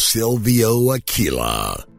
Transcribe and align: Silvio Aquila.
Silvio 0.00 0.92
Aquila. 0.92 1.89